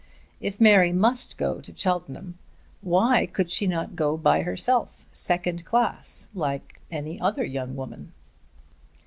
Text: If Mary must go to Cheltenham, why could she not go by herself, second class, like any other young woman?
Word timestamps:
If 0.39 0.59
Mary 0.59 0.91
must 0.91 1.37
go 1.37 1.61
to 1.61 1.77
Cheltenham, 1.77 2.39
why 2.81 3.27
could 3.27 3.51
she 3.51 3.67
not 3.67 3.95
go 3.95 4.17
by 4.17 4.41
herself, 4.41 5.05
second 5.11 5.63
class, 5.63 6.27
like 6.33 6.81
any 6.89 7.19
other 7.21 7.43
young 7.45 7.75
woman? 7.75 8.11